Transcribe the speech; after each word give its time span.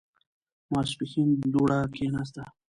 ماسپښين 0.73 1.29
دوړه 1.53 1.79
کېناسته. 1.95 2.43